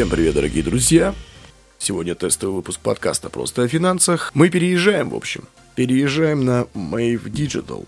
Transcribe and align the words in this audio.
Всем 0.00 0.08
привет, 0.08 0.34
дорогие 0.34 0.62
друзья! 0.62 1.14
Сегодня 1.78 2.14
тестовый 2.14 2.56
выпуск 2.56 2.80
подкаста 2.80 3.28
«Просто 3.28 3.64
о 3.64 3.68
финансах». 3.68 4.30
Мы 4.32 4.48
переезжаем, 4.48 5.10
в 5.10 5.14
общем. 5.14 5.44
Переезжаем 5.74 6.42
на 6.42 6.66
Mave 6.72 7.24
Digital. 7.24 7.86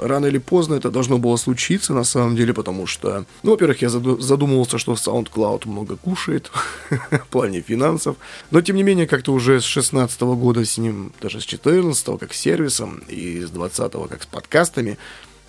Рано 0.00 0.26
или 0.26 0.38
поздно 0.38 0.74
это 0.74 0.90
должно 0.90 1.18
было 1.18 1.36
случиться, 1.36 1.94
на 1.94 2.02
самом 2.02 2.34
деле, 2.34 2.52
потому 2.52 2.88
что, 2.88 3.26
ну, 3.44 3.52
во-первых, 3.52 3.80
я 3.80 3.90
задумывался, 3.90 4.78
что 4.78 4.94
SoundCloud 4.94 5.68
много 5.68 5.94
кушает 5.94 6.50
в 6.90 7.28
плане 7.28 7.60
финансов, 7.60 8.16
но, 8.50 8.60
тем 8.60 8.74
не 8.74 8.82
менее, 8.82 9.06
как-то 9.06 9.32
уже 9.32 9.60
с 9.60 9.64
16 9.64 10.20
года 10.20 10.64
с 10.64 10.78
ним, 10.78 11.12
даже 11.20 11.40
с 11.40 11.44
14 11.44 12.18
как 12.18 12.34
с 12.34 12.40
сервисом, 12.40 13.04
и 13.06 13.38
с 13.38 13.50
20 13.50 13.92
как 14.10 14.24
с 14.24 14.26
подкастами, 14.26 14.98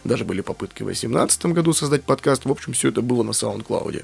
даже 0.04 0.26
были 0.26 0.42
попытки 0.42 0.84
в 0.84 0.86
2018 0.86 1.48
году 1.48 1.74
создать 1.74 2.04
подкаст, 2.04 2.46
в 2.46 2.52
общем, 2.52 2.74
все 2.74 2.90
это 2.90 3.02
было 3.02 3.24
на 3.24 3.32
SoundCloud. 3.32 4.04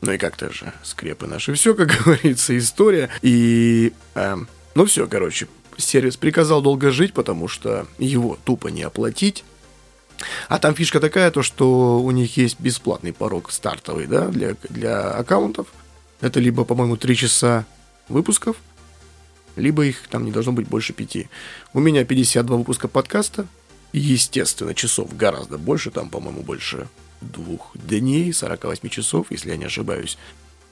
Ну 0.00 0.12
и 0.12 0.18
как-то 0.18 0.52
же 0.52 0.72
скрепы 0.82 1.26
наши 1.26 1.54
все, 1.54 1.74
как 1.74 1.88
говорится, 2.04 2.56
история. 2.56 3.10
И, 3.22 3.92
э, 4.14 4.36
ну 4.74 4.84
все, 4.84 5.06
короче, 5.06 5.48
сервис 5.76 6.16
приказал 6.16 6.62
долго 6.62 6.90
жить, 6.90 7.12
потому 7.12 7.48
что 7.48 7.86
его 7.98 8.38
тупо 8.44 8.68
не 8.68 8.82
оплатить. 8.82 9.44
А 10.48 10.58
там 10.58 10.74
фишка 10.74 11.00
такая, 11.00 11.30
то 11.30 11.42
что 11.42 12.00
у 12.00 12.10
них 12.10 12.36
есть 12.36 12.58
бесплатный 12.58 13.12
порог 13.12 13.52
стартовый, 13.52 14.06
да, 14.06 14.26
для, 14.28 14.56
для 14.68 15.10
аккаунтов. 15.10 15.68
Это 16.20 16.40
либо, 16.40 16.64
по-моему, 16.64 16.96
3 16.96 17.16
часа 17.16 17.64
выпусков, 18.08 18.56
либо 19.54 19.84
их 19.84 20.08
там 20.08 20.24
не 20.24 20.32
должно 20.32 20.52
быть 20.52 20.66
больше 20.66 20.92
5. 20.92 21.28
У 21.74 21.80
меня 21.80 22.04
52 22.04 22.56
выпуска 22.56 22.88
подкаста. 22.88 23.46
Естественно, 23.92 24.74
часов 24.74 25.16
гораздо 25.16 25.58
больше, 25.58 25.90
там, 25.90 26.10
по-моему, 26.10 26.42
больше 26.42 26.88
двух 27.20 27.70
дней, 27.74 28.32
48 28.32 28.88
часов, 28.88 29.26
если 29.30 29.50
я 29.50 29.56
не 29.56 29.64
ошибаюсь. 29.64 30.18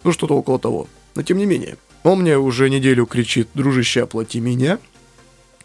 Ну, 0.05 0.13
что-то 0.13 0.37
около 0.37 0.59
того. 0.59 0.89
Но 1.15 1.23
тем 1.23 1.39
не 1.39 1.47
менее, 1.47 1.79
он 2.03 2.21
мне 2.21 2.39
уже 2.39 2.71
неделю 2.71 3.07
кричит, 3.07 3.49
дружище, 3.55 4.03
оплати 4.03 4.39
меня. 4.39 4.79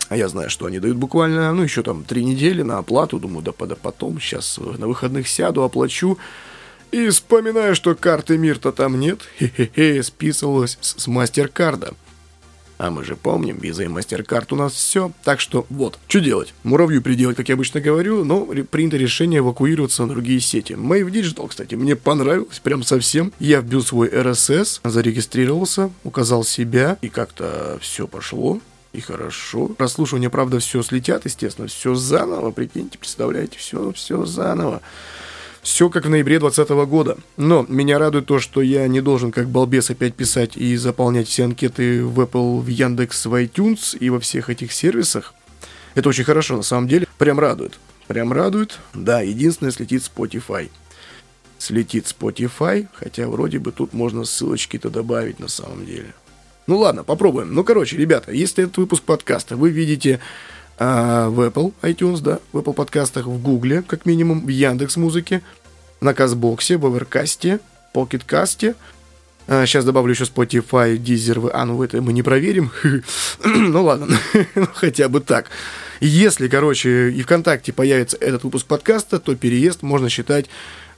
А 0.10 0.18
я 0.18 0.28
знаю, 0.28 0.50
что 0.50 0.66
они 0.66 0.80
дают 0.80 0.98
буквально, 0.98 1.54
ну, 1.54 1.64
еще 1.64 1.84
там 1.84 2.04
три 2.04 2.26
недели 2.26 2.64
на 2.64 2.80
оплату. 2.80 3.20
Думаю, 3.20 3.44
да, 3.44 3.54
да 3.66 3.76
потом, 3.76 4.20
сейчас 4.20 4.58
на 4.58 4.88
выходных 4.88 5.28
сяду, 5.28 5.64
оплачу. 5.64 6.18
И 6.92 7.08
вспоминаю, 7.10 7.76
что 7.76 7.96
карты 7.96 8.38
мир-то 8.38 8.72
там 8.72 9.00
нет. 9.00 9.22
Хе-хе-хе, 9.40 10.04
списывалась 10.04 10.78
с, 10.82 11.08
мастер-карда. 11.08 11.94
А 12.82 12.90
мы 12.90 13.04
же 13.04 13.16
помним, 13.16 13.60
виза 13.60 13.84
и 13.84 13.88
мастер-карт 13.88 14.52
у 14.54 14.56
нас 14.56 14.74
все. 14.74 15.12
Так 15.24 15.40
что 15.40 15.68
вот, 15.70 16.00
что 16.08 16.20
делать? 16.20 16.56
Муравью 16.64 17.04
приделать, 17.04 17.38
как 17.38 17.48
я 17.48 17.54
обычно 17.54 17.80
говорю, 17.80 18.24
но 18.24 18.44
принято 18.44 18.98
решение 18.98 19.38
эвакуироваться 19.38 20.02
на 20.02 20.10
другие 20.10 20.40
сети. 20.40 20.74
Mave 20.74 21.12
Digital, 21.12 21.48
кстати, 21.48 21.76
мне 21.76 21.96
понравилось 21.96 22.58
прям 22.58 22.82
совсем. 22.82 23.34
Я 23.38 23.62
вбил 23.62 23.84
свой 23.84 24.08
RSS, 24.08 24.80
зарегистрировался, 24.84 25.92
указал 26.04 26.44
себя, 26.44 26.98
и 27.02 27.10
как-то 27.10 27.78
все 27.82 28.08
пошло. 28.08 28.60
И 28.94 29.00
хорошо. 29.00 29.68
Прослушивание, 29.68 30.32
правда, 30.32 30.58
все 30.58 30.82
слетят, 30.82 31.26
естественно. 31.26 31.68
Все 31.68 31.94
заново, 31.94 32.50
прикиньте, 32.50 32.98
представляете, 32.98 33.60
все, 33.60 33.92
все 33.92 34.26
заново. 34.26 34.82
Все 35.62 35.90
как 35.90 36.06
в 36.06 36.10
ноябре 36.10 36.40
2020 36.40 36.90
года. 36.90 37.18
Но 37.38 37.66
меня 37.70 38.00
радует 38.00 38.26
то, 38.26 38.40
что 38.40 38.62
я 38.62 38.88
не 38.88 39.00
должен 39.00 39.32
как 39.32 39.48
балбес 39.48 39.92
опять 39.92 40.16
писать 40.16 40.58
и 40.58 40.76
заполнять 40.76 41.28
все 41.28 41.44
анкеты 41.44 42.04
в 42.04 42.20
Apple, 42.20 42.62
в 42.62 42.68
Яндекс, 42.68 43.28
в 43.28 43.34
iTunes 43.36 43.96
и 43.98 44.10
во 44.10 44.20
всех 44.20 44.50
этих 44.50 44.72
сервисах. 44.72 45.36
Это 45.94 46.10
очень 46.10 46.24
хорошо, 46.24 46.58
на 46.58 46.64
самом 46.64 46.88
деле. 46.88 47.08
Прям 47.18 47.40
радует. 47.40 47.80
Прям 48.08 48.34
радует. 48.34 48.80
Да, 48.94 49.22
единственное, 49.22 49.72
слетит 49.72 50.02
Spotify. 50.02 50.70
Слетит 51.60 52.06
Spotify, 52.06 52.88
хотя 52.94 53.28
вроде 53.28 53.60
бы 53.60 53.72
тут 53.72 53.94
можно 53.94 54.26
ссылочки-то 54.26 54.90
добавить 54.90 55.40
на 55.40 55.48
самом 55.48 55.86
деле. 55.86 56.14
Ну 56.66 56.78
ладно, 56.78 57.04
попробуем. 57.04 57.54
Ну, 57.54 57.64
короче, 57.64 57.98
ребята, 57.98 58.32
если 58.32 58.64
этот 58.64 58.78
выпуск 58.78 59.04
подкаста 59.04 59.58
вы 59.58 59.70
видите 59.70 60.20
а, 60.84 61.30
в 61.30 61.40
Apple 61.42 61.74
iTunes, 61.84 62.22
да, 62.22 62.40
в 62.54 62.58
Apple 62.58 62.74
подкастах, 62.74 63.28
в 63.28 63.40
Google, 63.40 63.84
как 63.86 64.08
минимум, 64.08 64.44
в 64.44 64.48
Яндекс 64.48 64.98
Музыке, 64.98 65.44
на 66.02 66.16
Казбоксе, 66.16 66.78
в 66.78 66.88
Оверкасте, 66.88 67.60
Покеткасте. 67.94 68.74
А, 69.48 69.68
сейчас 69.68 69.86
добавлю 69.86 70.14
еще 70.14 70.24
Spotify, 70.24 70.98
Deezer, 70.98 71.52
а, 71.54 71.66
ну 71.66 71.84
это 71.84 72.02
мы 72.02 72.14
не 72.14 72.24
проверим. 72.24 72.72
ну 73.44 73.84
ладно, 73.84 74.08
ну, 74.56 74.68
хотя 74.74 75.08
бы 75.08 75.20
так. 75.20 75.52
Если, 76.00 76.48
короче, 76.48 77.12
и 77.12 77.22
ВКонтакте 77.22 77.74
появится 77.74 78.18
этот 78.18 78.44
выпуск 78.44 78.66
подкаста, 78.66 79.20
то 79.20 79.36
переезд 79.36 79.84
можно 79.84 80.10
считать 80.10 80.48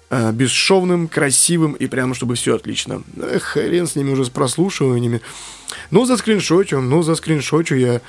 э, 0.10 0.32
бесшовным, 0.32 1.10
красивым 1.10 1.74
и 1.74 1.88
прямо 1.88 2.16
чтобы 2.16 2.36
все 2.36 2.56
отлично. 2.56 3.04
Эх, 3.22 3.44
хрен 3.44 3.86
с 3.86 3.98
ними 3.98 4.12
уже 4.12 4.24
с 4.24 4.30
прослушиваниями. 4.30 5.20
Ну, 5.92 6.06
за 6.06 6.16
скриншотю, 6.16 6.80
ну, 6.80 7.02
за 7.02 7.16
скриншотю 7.16 7.76
я 7.76 8.02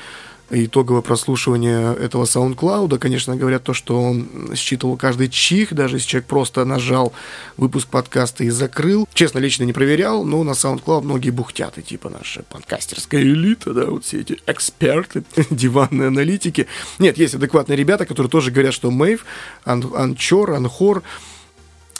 итоговое 0.51 1.03
прослушивание 1.03 1.95
этого 1.97 2.25
SoundCloud, 2.25 2.99
конечно, 2.99 3.37
говорят 3.37 3.63
то, 3.63 3.75
что 3.75 4.01
он 4.01 4.55
считывал 4.55 4.97
каждый 4.97 5.29
чих, 5.29 5.73
даже 5.73 5.97
если 5.97 6.09
человек 6.09 6.29
просто 6.29 6.65
нажал 6.65 7.13
выпуск 7.57 7.89
подкаста 7.89 8.45
и 8.45 8.51
закрыл. 8.51 9.09
Честно, 9.15 9.39
лично 9.39 9.65
не 9.65 9.73
проверял, 9.73 10.25
но 10.25 10.43
на 10.45 10.51
SoundCloud 10.51 11.03
многие 11.03 11.31
бухтят, 11.31 11.79
и 11.79 11.83
типа 11.83 12.11
наша 12.11 12.43
подкастерская 12.43 13.23
элита, 13.23 13.73
да, 13.73 13.87
вот 13.87 14.05
все 14.05 14.21
эти 14.21 14.39
эксперты, 14.47 15.25
диванные 15.51 16.09
аналитики. 16.09 16.67
Нет, 16.99 17.19
есть 17.19 17.35
адекватные 17.35 17.77
ребята, 17.77 18.07
которые 18.07 18.31
тоже 18.31 18.51
говорят, 18.51 18.75
что 18.75 18.91
Мейв, 18.91 19.25
Анчор, 19.65 20.53
Анхор, 20.53 21.03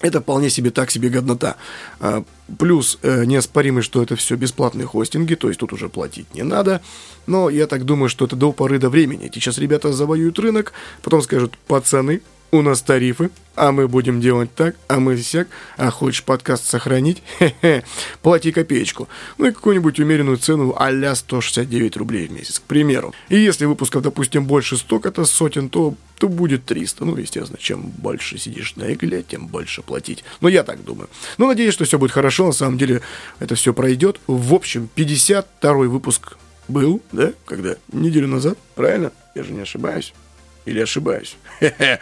это 0.05 0.21
вполне 0.21 0.51
себе 0.51 0.71
так 0.71 0.91
себе 0.91 1.09
годнота. 1.09 1.57
А, 1.99 2.25
плюс 2.59 2.99
э, 3.03 3.25
неоспоримый, 3.25 3.83
что 3.83 4.03
это 4.03 4.17
все 4.17 4.37
бесплатные 4.37 4.87
хостинги, 4.87 5.35
то 5.35 5.49
есть 5.49 5.61
тут 5.61 5.73
уже 5.73 5.89
платить 5.89 6.35
не 6.35 6.43
надо. 6.43 6.83
Но 7.27 7.49
я 7.49 7.67
так 7.67 7.85
думаю, 7.85 8.11
что 8.11 8.27
это 8.27 8.37
до 8.37 8.53
поры 8.53 8.79
до 8.79 8.91
времени. 8.91 9.31
Сейчас 9.33 9.57
ребята 9.57 9.93
завоюют 9.95 10.39
рынок, 10.39 10.75
потом 11.03 11.23
скажут, 11.23 11.57
пацаны, 11.67 12.21
у 12.51 12.63
нас 12.63 12.83
тарифы, 12.83 13.31
а 13.57 13.73
мы 13.73 13.89
будем 13.89 14.21
делать 14.21 14.55
так, 14.55 14.77
а 14.89 15.01
мы 15.01 15.17
всяк, 15.17 15.49
а 15.77 15.91
хочешь 15.91 16.25
подкаст 16.25 16.67
сохранить, 16.67 17.23
хе-хе, 17.39 17.85
плати 18.23 18.53
копеечку. 18.53 19.09
Ну 19.39 19.47
и 19.47 19.53
какую-нибудь 19.53 19.99
умеренную 19.99 20.37
цену 20.37 20.75
а-ля 20.79 21.15
169 21.15 21.97
рублей 21.97 22.29
в 22.29 22.33
месяц, 22.33 22.59
к 22.59 22.63
примеру. 22.63 23.13
И 23.29 23.37
если 23.37 23.65
выпусков, 23.65 24.03
допустим, 24.03 24.45
больше 24.45 24.77
100 24.77 25.01
это 25.05 25.25
сотен, 25.25 25.69
то, 25.69 25.95
то 26.19 26.29
будет 26.29 26.65
300. 26.65 27.05
Ну, 27.05 27.17
естественно, 27.17 27.59
чем 27.59 27.83
больше 27.83 28.39
сидишь 28.39 28.77
на 28.77 28.93
игле, 28.93 29.23
тем 29.23 29.47
больше 29.47 29.83
платить. 29.83 30.25
Но 30.41 30.49
я 30.49 30.63
так 30.63 30.85
думаю. 30.85 31.09
Ну, 31.39 31.47
надеюсь, 31.47 31.75
что 31.75 31.85
все 31.85 31.99
будет 31.99 32.13
хорошо, 32.13 32.47
на 32.47 32.53
самом 32.53 32.79
деле 32.79 33.03
это 33.41 33.55
все 33.55 33.73
пройдет. 33.73 34.21
В 34.27 34.55
общем, 34.55 34.89
52 34.95 35.73
выпуск 35.89 36.37
был, 36.69 37.03
да, 37.13 37.33
когда? 37.47 37.77
Неделю 37.93 38.29
назад, 38.29 38.59
правильно? 38.75 39.13
Я 39.35 39.43
же 39.43 39.53
не 39.53 39.61
ошибаюсь. 39.61 40.15
Или 40.65 40.81
ошибаюсь? 40.81 41.37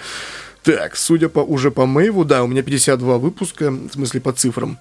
Так, 0.62 0.94
судя 0.94 1.28
по 1.28 1.40
уже 1.40 1.72
по 1.72 1.86
Мэйву, 1.86 2.24
да, 2.24 2.44
у 2.44 2.46
меня 2.46 2.62
52 2.62 3.18
выпуска, 3.18 3.72
в 3.72 3.90
смысле 3.90 4.20
по 4.20 4.32
цифрам. 4.32 4.78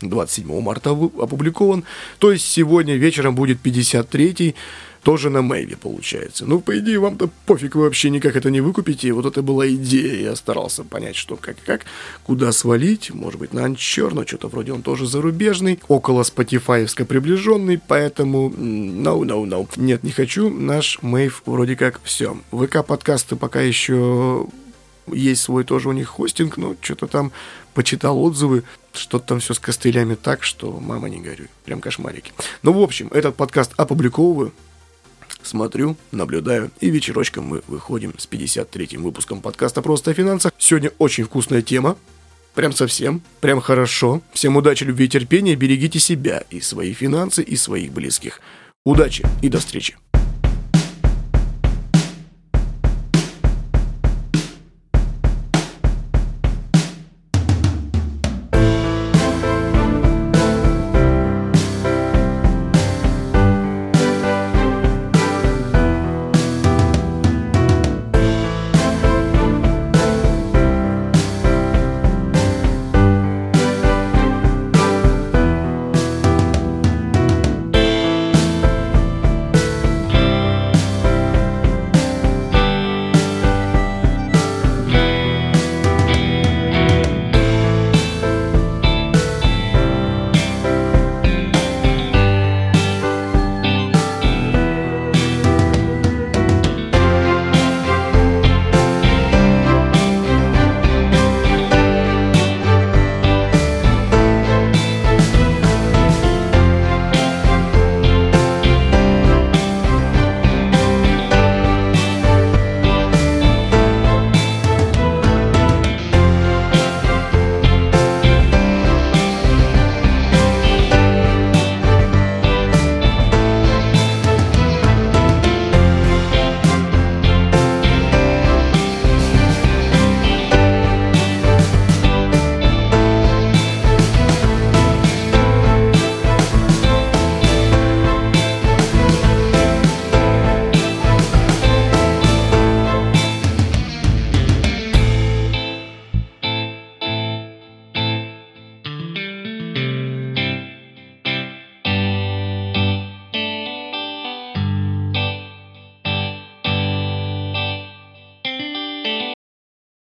27 0.00 0.60
марта 0.60 0.90
опубликован. 0.90 1.84
То 2.18 2.32
есть 2.32 2.46
сегодня 2.46 2.96
вечером 2.96 3.34
будет 3.34 3.58
53-й, 3.64 4.54
тоже 5.02 5.30
на 5.30 5.42
Мэйве 5.42 5.76
получается. 5.76 6.44
Ну, 6.46 6.60
по 6.60 6.78
идее, 6.78 6.98
вам-то 6.98 7.30
пофиг, 7.46 7.74
вы 7.74 7.82
вообще 7.82 8.10
никак 8.10 8.36
это 8.36 8.50
не 8.50 8.60
выкупите. 8.60 9.12
Вот 9.12 9.26
это 9.26 9.42
была 9.42 9.68
идея. 9.68 10.30
Я 10.30 10.36
старался 10.36 10.84
понять, 10.84 11.16
что 11.16 11.36
как 11.36 11.56
как, 11.64 11.82
куда 12.24 12.52
свалить. 12.52 13.12
Может 13.12 13.40
быть, 13.40 13.52
на 13.52 13.64
Анчер, 13.64 14.14
но 14.14 14.26
что-то 14.26 14.48
вроде 14.48 14.72
он 14.72 14.82
тоже 14.82 15.06
зарубежный. 15.06 15.80
Около 15.88 16.22
спотифаевско 16.22 17.04
приближенный, 17.04 17.80
поэтому 17.86 18.50
no, 18.50 19.20
no, 19.22 19.44
no. 19.44 19.68
Нет, 19.76 20.02
не 20.02 20.10
хочу. 20.10 20.50
Наш 20.50 20.98
Мэйв 21.02 21.42
вроде 21.46 21.76
как 21.76 22.00
все. 22.04 22.36
ВК-подкасты 22.52 23.36
пока 23.36 23.60
еще 23.62 24.46
есть 25.06 25.42
свой 25.42 25.64
тоже 25.64 25.88
у 25.88 25.92
них 25.92 26.08
хостинг, 26.08 26.56
но 26.56 26.76
что-то 26.80 27.06
там 27.06 27.32
почитал 27.74 28.22
отзывы, 28.22 28.64
что-то 28.92 29.26
там 29.26 29.40
все 29.40 29.54
с 29.54 29.58
костылями 29.58 30.14
так, 30.14 30.42
что 30.42 30.78
мама 30.80 31.08
не 31.08 31.20
горюй. 31.20 31.48
Прям 31.64 31.80
кошмарики. 31.80 32.32
Ну, 32.62 32.72
в 32.72 32.82
общем, 32.82 33.08
этот 33.08 33.36
подкаст 33.36 33.72
опубликовываю. 33.76 34.52
Смотрю, 35.42 35.96
наблюдаю, 36.12 36.70
и 36.80 36.90
вечерочком 36.90 37.44
мы 37.44 37.62
выходим 37.66 38.12
с 38.18 38.28
53-м 38.28 39.02
выпуском 39.02 39.40
подкаста 39.40 39.80
«Просто 39.80 40.10
о 40.10 40.14
финансах». 40.14 40.52
Сегодня 40.58 40.92
очень 40.98 41.24
вкусная 41.24 41.62
тема, 41.62 41.96
Прям 42.54 42.72
совсем, 42.72 43.22
прям 43.40 43.60
хорошо. 43.60 44.22
Всем 44.32 44.56
удачи, 44.56 44.84
любви 44.84 45.06
и 45.06 45.08
терпения, 45.08 45.54
берегите 45.54 45.98
себя 45.98 46.42
и 46.50 46.60
свои 46.60 46.92
финансы, 46.92 47.42
и 47.42 47.56
своих 47.56 47.92
близких. 47.92 48.40
Удачи 48.84 49.24
и 49.42 49.48
до 49.48 49.58
встречи. 49.58 49.96